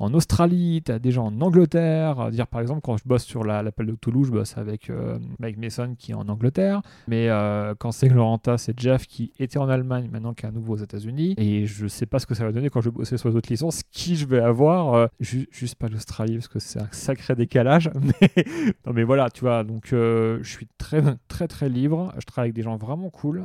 [0.00, 2.20] en Australie, tu as des gens en Angleterre.
[2.20, 4.90] Euh, Dire par exemple, quand je bosse sur la- l'appel de Toulouse, je bosse avec
[4.90, 6.82] euh, Mike Mason qui est en Angleterre.
[7.08, 10.52] Mais euh, quand c'est Gloranta, c'est Jeff qui était en Allemagne, maintenant qui est à
[10.52, 11.34] nouveau aux États-Unis.
[11.38, 13.36] Et je sais pas ce que ça va donner quand je vais bosser sur les
[13.36, 14.94] autres licences, qui je vais avoir.
[14.94, 17.90] euh, ju- juste pas l'Australie, parce que c'est un sacré décalage.
[18.94, 19.64] Mais, voilà, tu vois.
[19.64, 22.12] Donc, je suis très, très, très libre.
[22.18, 23.44] Je travaille avec des gens vraiment cool.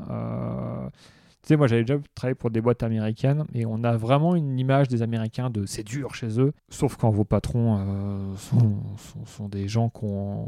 [1.44, 4.58] Tu sais, moi, j'avais déjà travaillé pour des boîtes américaines et on a vraiment une
[4.58, 6.54] image des Américains de c'est dur chez eux.
[6.70, 8.78] Sauf quand vos patrons euh, sont,
[9.26, 10.48] sont, des gens qui ont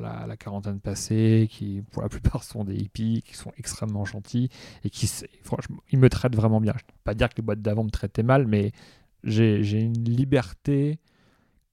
[0.00, 4.48] la, quarantaine passée, qui pour la plupart sont des hippies, qui sont extrêmement gentils
[4.84, 5.10] et qui,
[5.42, 6.74] franchement, ils me traitent vraiment bien.
[6.76, 8.70] Je ne pas dire que les boîtes d'avant me traitaient mal, mais
[9.24, 11.00] j'ai j'ai une liberté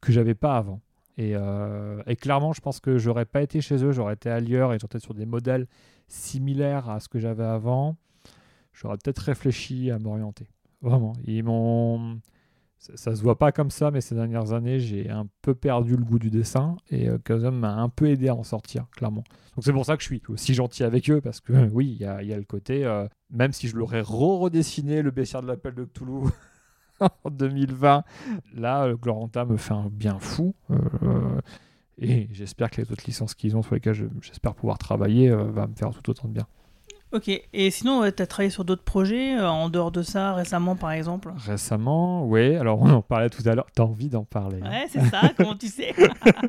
[0.02, 0.82] que j'avais pas avant.
[1.20, 4.74] Et, euh, et clairement, je pense que j'aurais pas été chez eux, j'aurais été ailleurs
[4.74, 5.68] et j'aurais été sur des modèles
[6.08, 7.98] similaires à ce que j'avais avant.
[8.74, 10.48] J'aurais peut-être réfléchi à m'orienter.
[10.82, 11.14] Vraiment.
[11.26, 12.20] Ils m'ont.
[12.78, 15.96] Ça, ça se voit pas comme ça, mais ces dernières années, j'ai un peu perdu
[15.96, 19.24] le goût du dessin et euh, m'a un peu aidé à en sortir, clairement.
[19.56, 22.02] Donc c'est pour ça que je suis aussi gentil avec eux parce que oui, il
[22.02, 25.86] y a, le côté, euh, même si je l'aurais re-redessiné, le baissière de l'appel de
[25.86, 26.28] Cthulhu
[27.00, 28.04] en 2020,
[28.56, 30.54] là, euh, Gloranta me fait un bien fou.
[30.72, 31.40] euh, euh,
[32.00, 35.44] et j'espère que les autres licences qu'ils ont sur lesquelles je- j'espère pouvoir travailler euh,
[35.46, 36.48] va me faire tout autant de bien.
[37.14, 40.76] Ok, et sinon, tu as travaillé sur d'autres projets euh, en dehors de ça récemment
[40.76, 43.68] par exemple Récemment, oui, alors on en parlait tout à l'heure.
[43.76, 45.94] T'as envie d'en parler hein Ouais, c'est ça, comment tu sais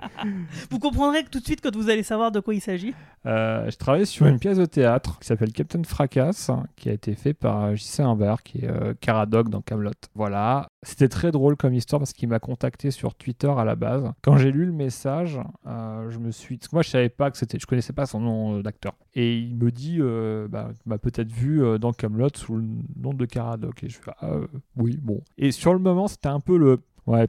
[0.71, 2.95] Vous comprendrez tout de suite quand vous allez savoir de quoi il s'agit.
[3.27, 6.93] Euh, je travaille sur une pièce de théâtre qui s'appelle Captain Fracas, hein, qui a
[6.93, 9.91] été fait par JC Humbert, qui est euh, Caradoc dans Camelot.
[10.15, 10.69] Voilà.
[10.85, 14.13] C'était très drôle comme histoire parce qu'il m'a contacté sur Twitter à la base.
[14.23, 16.59] Quand j'ai lu le message, euh, je me suis.
[16.59, 17.59] Parce que moi, je savais pas que c'était.
[17.59, 18.95] Je connaissais pas son nom euh, d'acteur.
[19.15, 22.65] Et il me dit, euh, bah, m'as peut-être vu euh, dans Camelot sous le
[22.97, 23.83] nom de Caradoc.
[23.83, 25.21] Et je fais, ah, euh, oui, bon.
[25.37, 26.79] Et sur le moment, c'était un peu le.
[27.09, 27.27] Ouais.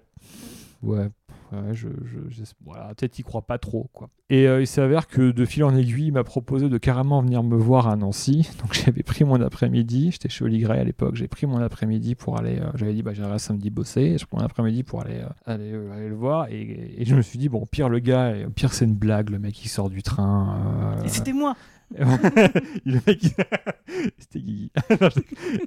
[0.83, 1.09] Ouais.
[1.51, 4.09] Ouais, je, je- je- voilà, peut-être il croit pas trop, quoi.
[4.31, 7.43] Et euh, il s'avère que de fil en aiguille, il m'a proposé de carrément venir
[7.43, 8.49] me voir à Nancy.
[8.59, 12.15] Donc j'avais pris mon après-midi, j'étais chez Oli Gray à l'époque, j'ai pris mon après-midi
[12.15, 15.19] pour aller, euh, j'avais dit bah j'irai samedi bosser, je prends mon après-midi pour aller,
[15.19, 16.47] euh, aller, aller le voir.
[16.49, 18.85] Et, et je me suis dit bon, au pire le gars, et au pire c'est
[18.85, 20.95] une blague, le mec il sort du train.
[21.05, 21.55] Et c'était moi.
[21.95, 23.29] le mec, il-
[24.17, 24.71] c'était Guigui.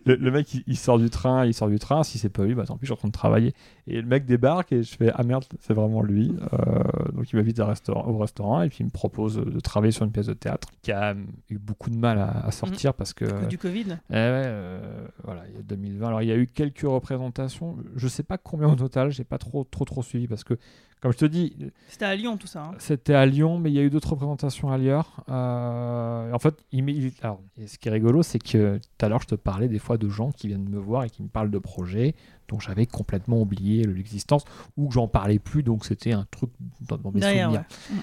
[0.04, 2.02] Le, le mec, il, il sort du train, il sort du train.
[2.02, 3.54] Si c'est pas lui, bah tant pis, je suis en train de travailler.
[3.86, 6.34] Et le mec débarque et je fais ah merde, c'est vraiment lui.
[6.52, 6.82] Euh,
[7.14, 8.18] donc il m'invite à restaurant- au
[8.48, 11.14] restaurant et puis il me propose de travailler sur une pièce de théâtre qui a
[11.50, 13.84] eu beaucoup de mal à, à sortir parce que du Covid.
[14.10, 16.06] eh ouais, euh, voilà, il y a 2020.
[16.06, 17.76] Alors, il y a eu quelques représentations.
[17.96, 19.10] Je sais pas combien au total.
[19.10, 20.54] J'ai pas trop, trop, trop suivi parce que,
[21.00, 21.56] comme je te dis,
[21.88, 22.62] C'était à Lyon tout ça.
[22.64, 22.74] hein.
[22.78, 25.24] c'était à Lyon, mais il y a eu d'autres représentations ailleurs.
[25.28, 29.04] Euh, en fait, il, m'est- il- alors, et ce qui est rigolo, c'est que tout
[29.06, 31.22] à l'heure, je te parlais des fois de gens qui viennent me voir et qui
[31.22, 32.14] me parlent de projets
[32.48, 34.44] dont j'avais complètement oublié l'existence
[34.76, 37.64] ou que j'en parlais plus, donc c'était un truc dans, dans mes souvenirs.
[37.90, 37.96] ouais.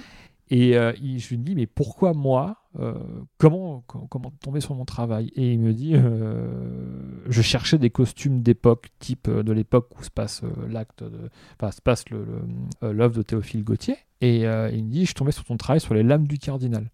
[0.52, 2.94] Et euh, je lui dis, mais pourquoi moi euh,
[3.38, 5.32] comment, com- comment tomber sur mon travail?
[5.36, 10.12] Et il me dit, euh, je cherchais des costumes d'époque, type de l'époque où se
[10.12, 11.04] passe l'acte,
[11.56, 12.26] enfin se passe le-
[12.82, 13.96] le, l'œuvre de Théophile Gautier.
[14.22, 16.90] Et il me dit, je tombais sur ton travail sur les lames du cardinal.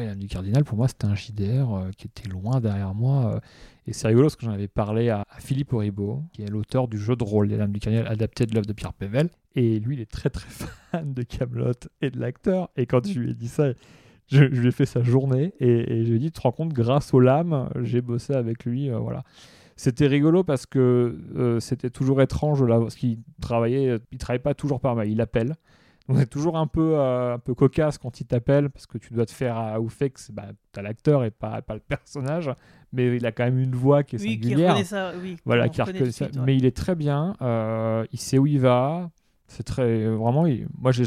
[0.00, 3.34] Les lames du cardinal, pour moi, c'était un JDR euh, qui était loin derrière moi.
[3.34, 3.40] euh,
[3.86, 6.98] et c'est rigolo parce que j'en avais parlé à, Philippe Oribo, qui est l'auteur du
[6.98, 9.28] jeu de rôle lames du cardinal, adapté de l'œuvre de Pierre Pével.
[9.54, 10.48] Et lui, il est très très
[10.90, 12.70] fan de Camelot et de l'acteur.
[12.76, 13.72] Et quand je lui ai dit ça,
[14.28, 16.72] je, lui ai fait sa journée et, je lui ai dit, tu te rends compte,
[16.72, 18.88] grâce aux lames, j'ai bossé avec lui.
[18.88, 19.24] euh, voilà.
[19.76, 24.80] C'était rigolo parce que c'était toujours étrange là, parce qu'il travaillait, il travaille pas toujours
[24.80, 25.56] par mail, il appelle.
[26.08, 29.14] Donc c'est toujours un peu, euh, un peu cocasse quand il t'appelle parce que tu
[29.14, 32.50] dois te faire à Oufex, bah, t'as l'acteur et pas, pas le personnage,
[32.92, 34.70] mais il a quand même une voix qui est Oui, qui singulière.
[34.70, 35.12] reconnaît ça.
[35.22, 36.26] Oui, Voilà, on qui reconnaît ça.
[36.26, 36.42] suite, ouais.
[36.46, 37.34] Mais il est très bien.
[37.40, 39.10] euh, il sait où il va.
[39.46, 40.46] C'est très vraiment.
[40.46, 41.04] il- moi, je,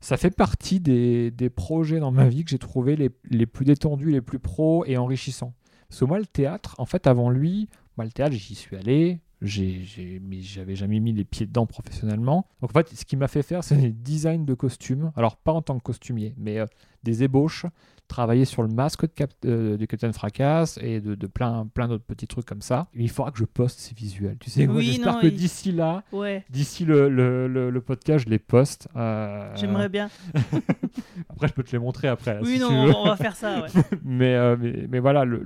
[0.00, 3.64] ça fait partie des, des projets dans ma vie que j'ai trouvé les, les plus
[3.64, 5.52] détendus, les plus pros et enrichissants.
[5.88, 7.68] Parce que moi, le théâtre, en fait, avant lui,
[7.98, 9.20] moi, le théâtre, j'y suis allé.
[9.44, 12.46] J'avais jamais mis les pieds dedans professionnellement.
[12.60, 15.12] Donc en fait, ce qui m'a fait faire, c'est des designs de costumes.
[15.16, 16.66] Alors pas en tant que costumier, mais euh,
[17.02, 17.66] des ébauches,
[18.08, 21.88] travailler sur le masque de Cap- euh, du Captain Fracas et de, de plein, plein
[21.88, 22.86] d'autres petits trucs comme ça.
[22.94, 24.36] Il faudra que je poste ces visuels.
[24.38, 28.24] Tu sais, Oui, j'espère que il- d'ici là, Ouais, d'ici le, le, le- le podcast,
[28.26, 28.88] je les poste.
[28.96, 30.08] Euh, j'aimerais bien.
[31.30, 32.34] Après, je peux te les montrer après.
[32.34, 32.94] là, Oui, si non, tu on veux.
[32.96, 33.62] on va faire ça.
[33.62, 33.68] Ouais.
[34.04, 35.42] mais, mais, mais voilà, le,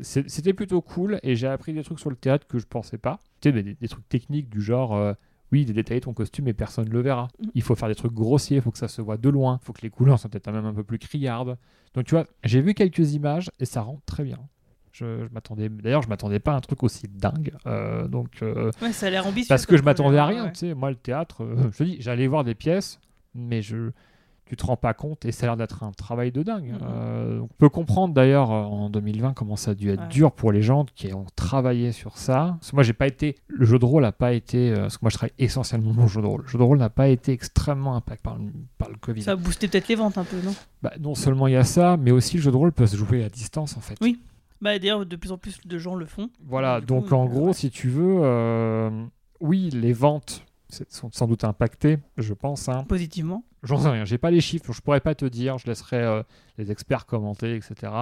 [0.00, 3.18] c'était plutôt cool et j'ai appris des trucs sur le théâtre que je pensais pas.
[3.40, 5.12] Tu sais, des, des trucs techniques du genre, euh,
[5.52, 7.28] oui, de détailler ton costume et personne ne le verra.
[7.40, 7.50] Mhm.
[7.54, 9.64] Il faut faire des trucs grossiers, il faut que ça se voit de loin, il
[9.64, 11.56] faut que les couleurs soient peut-être même un peu plus criardes.
[11.94, 14.38] Donc tu vois, j'ai vu quelques images et ça rend très bien.
[14.92, 17.52] Je, je m'attendais, d'ailleurs, je m'attendais pas à un truc aussi dingue.
[17.66, 19.48] euh, donc, euh, Ouais, ça a l'air ambitieux.
[19.48, 20.44] parce que je m'attendais à rien.
[20.44, 20.52] ouais.
[20.52, 21.46] Tu sais, moi, le théâtre,
[21.78, 22.98] je dis, j'allais voir des pièces,
[23.34, 23.90] mais je,
[24.46, 26.70] tu te rends pas compte et ça a l'air d'être un travail de dingue.
[26.72, 26.78] Mhm.
[26.82, 30.08] Euh, on peut comprendre d'ailleurs euh, en 2020 comment ça a dû être Ouais.
[30.08, 32.56] dur pour les gens qui ont travaillé sur ça.
[32.60, 34.98] Parce que moi, j'ai pas été, le jeu de rôle n'a pas été, euh, parce
[34.98, 36.42] que moi, je travaille essentiellement le jeu de rôle.
[36.42, 39.22] Le jeu de rôle n'a pas été extrêmement impacté par, le- par le Covid.
[39.22, 40.54] Ça a boosté peut-être les ventes un peu, non?
[40.82, 42.96] Bah, non seulement il y a ça, mais aussi le jeu de rôle peut se
[42.96, 43.96] jouer à distance en fait.
[44.00, 44.20] Oui.
[44.62, 46.30] Bah d'ailleurs, de plus en plus de gens le font.
[46.46, 47.52] Voilà, Du donc coup, en gros, ouais.
[47.52, 48.90] si tu veux, euh,
[49.40, 50.44] oui, les ventes
[50.88, 52.68] sont sans doute impactées, je pense.
[52.68, 52.84] Hein.
[52.88, 53.44] Positivement.
[53.66, 56.22] J'en sais rien, j'ai pas les chiffres, je pourrais pas te dire, je laisserai euh,
[56.58, 57.92] les experts commenter, etc.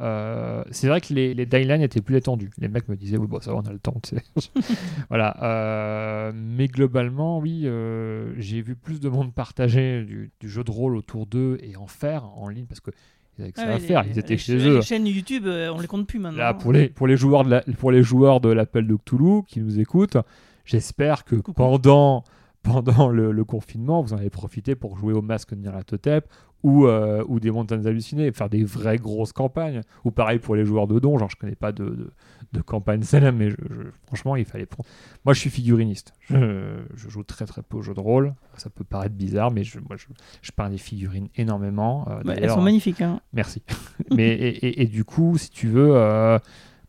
[0.00, 2.50] Euh, c'est vrai que les, les deadlines étaient plus étendus.
[2.58, 3.96] Les mecs me disaient, oui, bon, ça va, on a le temps.
[4.02, 4.22] tu sais.
[5.10, 5.36] voilà.
[5.42, 10.70] euh, mais globalement, oui, euh, j'ai vu plus de monde partager du, du jeu de
[10.70, 12.90] rôle autour d'eux et en faire en ligne parce que
[13.38, 14.04] ils avaient que ça à les- faire.
[14.06, 14.80] Ils étaient les- chez les eux.
[14.80, 16.38] chaînes YouTube, on les compte plus maintenant.
[16.38, 19.42] Là, pour les, pour les joueurs de la- pour les joueurs de l'appel de Cthulhu
[19.46, 20.16] qui nous écoutent,
[20.64, 21.52] j'espère que Coucou.
[21.52, 22.24] pendant,
[22.62, 26.28] pendant le, le confinement, vous en avez profité pour jouer au masque de Nyarlathotep
[26.62, 29.80] ou, euh, ou des montagnes hallucinées, faire des vraies grosses campagnes.
[30.04, 32.10] Ou pareil pour les joueurs de dons, genre je connais pas de, de,
[32.52, 34.86] de campagne célèbre, mais je- je- franchement, il fallait prendre.
[35.24, 36.12] Moi, je suis figuriniste.
[36.28, 38.34] Je, je joue très très peu aux jeux de rôle.
[38.58, 42.06] Ça peut paraître bizarre, mais je, moi, je, peins des figurines énormément.
[42.10, 43.00] Euh, Ouais, elles sont magnifiques.
[43.00, 43.20] Hein.
[43.32, 43.62] Merci.
[44.14, 46.38] Mais et, et- et du coup, si tu veux, euh,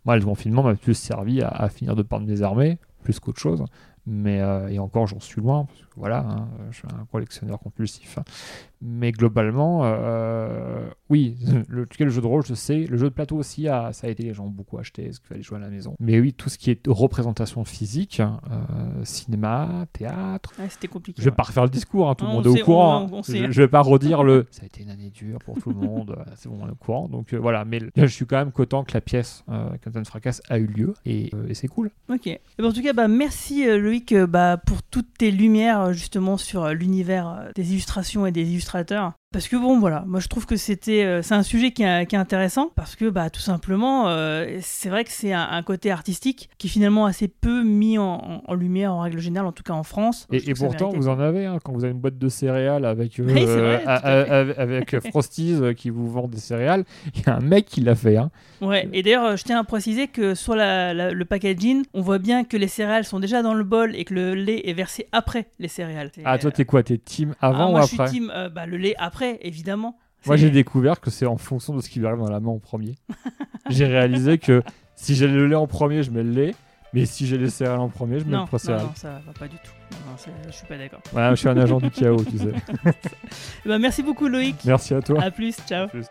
[0.04, 3.40] moi, le confinement m'a plus servi à, à finir de peindre mes armées, plus qu'autre
[3.40, 3.64] chose.
[4.06, 5.68] Mais euh, et encore, j'en suis loin.
[6.02, 8.18] Voilà, hein, je suis un collectionneur compulsif.
[8.18, 8.24] hein.
[8.84, 11.38] Mais globalement, euh, oui,
[11.70, 12.88] le, jeu de rôle, je sais.
[12.88, 15.20] Le jeu de plateau aussi, a, ça a été les gens ont beaucoup acheté, parce
[15.20, 15.96] qu'il fallait jouer à la maison.
[16.00, 20.52] Mais oui, tout ce qui est représentation physique, euh, cinéma, théâtre.
[20.58, 21.22] Ouais, C'était compliqué.
[21.22, 21.36] Je vais ouais.
[21.36, 23.02] pas refaire le discours, hein, tout le Ah, on monde est sait, au courant.
[23.04, 23.10] on- hein.
[23.14, 23.38] on sait.
[23.46, 24.48] je, je vais pas redire le.
[24.52, 26.16] Ça a été une année dure pour tout le monde.
[26.36, 27.08] C'est bon, on est au courant.
[27.08, 29.44] Donc euh, voilà, mais je suis quand même content que la pièce
[29.84, 31.92] Captain Fracas a eu lieu et, et c'est cool.
[32.10, 32.26] Ok.
[32.26, 36.70] Eh ben, en tout cas, bah, merci Loïc bah, pour toutes tes lumières justement sur
[36.70, 39.14] l'univers euh, des illustrations et des illustrateurs.
[39.34, 42.06] Parce que bon voilà, moi je trouve que c'était euh, c'est un sujet qui est,
[42.06, 45.64] qui est intéressant parce que bah tout simplement euh, c'est vrai que c'est un, un
[45.64, 49.48] côté artistique qui est finalement assez peu mis en, en- en lumière en règle générale,
[49.48, 50.28] en tout cas en France.
[50.34, 53.24] Et, pourtant, vous en avez, hein, quand vous avez une boîte de céréales avec, euh,
[53.28, 56.84] Oui, c'est vrai, euh, à avec Frosties qui vous vend des céréales,
[57.16, 58.18] il y a un mec qui l'a fait.
[58.18, 58.32] Hein.
[58.60, 62.20] Ouais, et d'ailleurs, je tiens à préciser que sur la- la- le packaging, on voit
[62.20, 65.08] bien que les céréales sont déjà dans le bol et que le lait est versé
[65.14, 66.12] après les céréales.
[66.26, 68.66] Ah, toi, t'es quoi T'es team ah, avant moi, ou je suis après team bah,
[68.66, 69.98] le lait après, évidemment.
[70.26, 72.52] Moi, j'ai découvert que c'est en fonction de ce qui lui arrive dans la main
[72.52, 72.96] en premier.
[73.70, 74.62] j'ai réalisé que
[74.96, 76.56] si j'ai le lait en premier, je mets le lait.
[76.94, 78.84] Mais si j'ai les céréales en premier, je mets Non, le non, céréales.
[78.86, 79.72] non, ça va pas du tout.
[79.92, 80.16] Non,
[80.48, 81.00] je suis pas d'accord.
[81.14, 82.52] Ouais, je suis un agent du chaos, tu sais.
[83.66, 84.58] Eh ben, merci beaucoup Loïc.
[84.66, 85.24] Merci à toi.
[85.24, 85.88] À plus, ciao.
[85.88, 86.06] plus.